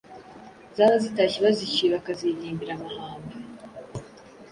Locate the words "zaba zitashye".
0.75-1.39